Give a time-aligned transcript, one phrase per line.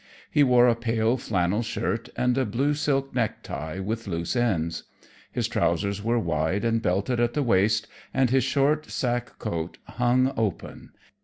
[0.31, 4.85] He wore a pale flannel shirt and a blue silk necktie with loose ends.
[5.31, 10.33] His trousers were wide and belted at the waist, and his short sack coat hung
[10.35, 10.93] open.